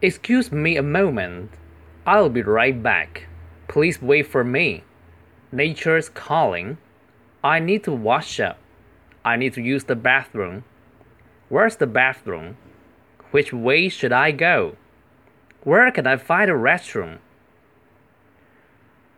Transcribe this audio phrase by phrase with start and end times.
[0.00, 1.50] Excuse me a moment.
[2.06, 3.28] I'll be right back.
[3.68, 4.82] Please wait for me.
[5.52, 6.78] Nature's calling.
[7.44, 8.58] I need to wash up.
[9.24, 10.64] I need to use the bathroom.
[11.48, 12.56] Where's the bathroom?
[13.30, 14.76] Which way should I go?
[15.64, 17.18] Where can I find a restroom?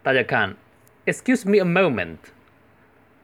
[0.03, 0.57] 大家看，
[1.07, 2.19] Excuse me a moment，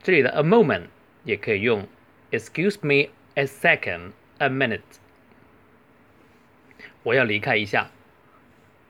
[0.03, 0.87] 这里的 a moment
[1.25, 1.87] 也可以用
[2.31, 4.81] Excuse me a second, a minute。
[7.06, 7.92] 我要离开一下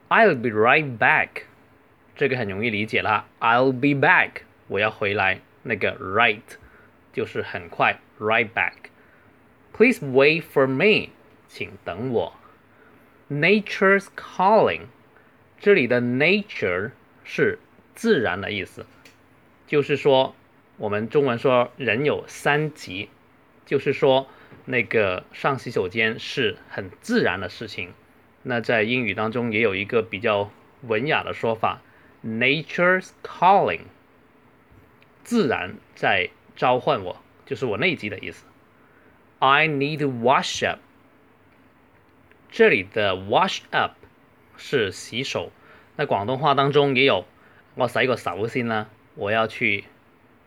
[0.07, 1.43] ，I'll be right back。
[2.15, 5.41] 这个很容易理解啦，I'll be back，我要回来。
[5.63, 6.39] 那个 right
[7.11, 8.89] 就是很快，right back。
[9.73, 11.09] Please wait for me，
[11.49, 12.33] 请等我。
[13.29, 14.83] Nature's calling，
[15.59, 16.91] 这里的 nature
[17.25, 17.59] 是
[17.95, 18.85] 自然的意思，
[19.67, 20.33] 就是说
[20.77, 23.09] 我们中文说人有三急，
[23.65, 24.29] 就是说
[24.63, 27.91] 那个上洗手间是很自然的事情。
[28.47, 30.51] 那在英语当中也有一个比较
[30.83, 31.81] 文雅的说法
[32.23, 33.81] ，nature's calling，
[35.23, 38.45] 自然在召唤我，就是我内急的意思。
[39.39, 40.79] I need to wash up。
[42.51, 43.93] 这里的 wash up
[44.55, 45.51] 是洗手，
[45.95, 47.25] 那广东话当中也有
[47.73, 49.85] 我洗个手先啦，我要去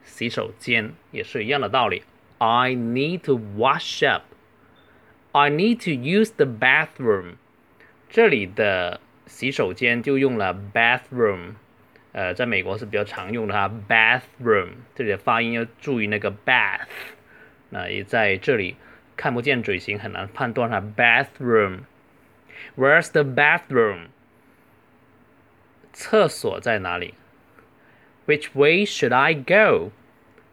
[0.05, 2.05] 洗手间，也是一样的道理。
[2.39, 4.23] I need to wash up.
[5.33, 7.39] I need to use the bathroom.
[8.09, 11.55] 这里的洗手间就用了 bathroom，
[12.13, 14.69] 呃，在美国是比较常用的哈，bathroom。
[14.95, 16.89] 这里的发音要注意那个 bath，
[17.71, 18.77] 那也在这里
[19.17, 21.81] 看不见嘴型，很难判断哈，bathroom。
[22.77, 24.07] Where's the bathroom？
[25.93, 27.15] 厕所在哪里
[28.27, 29.91] ？Which way should I go？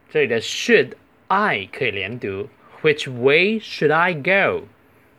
[0.10, 0.94] 这里的 should
[1.28, 2.50] I 可以连读
[2.82, 4.68] ，Which way should I go？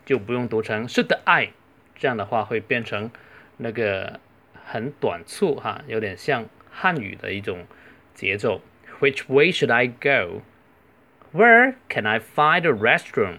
[0.05, 1.51] 就不用读成 should I，
[1.96, 3.12] 这样的话会变成
[3.58, 4.20] 那个
[4.66, 7.66] 很短促哈，有点像汉语的一种
[8.14, 8.62] 节奏。
[9.00, 13.38] Which way should I go？Where can I find a restroom？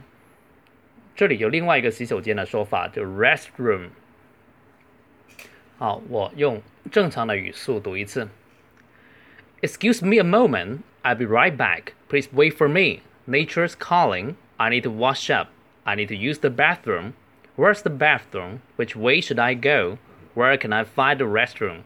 [1.15, 3.91] 这里有另外一个洗手间的说法，就 restroom。
[5.79, 8.29] 好，我用正常的语速读一次。
[9.61, 11.93] Excuse me a moment, I'll be right back.
[12.09, 13.03] Please wait for me.
[13.27, 14.35] Nature's calling.
[14.57, 15.49] I need to wash up.
[15.85, 17.13] I need to use the bathroom.
[17.58, 18.62] Where's the bathroom?
[18.76, 19.98] Which way should I go?
[20.36, 21.82] Where can I find the restroom?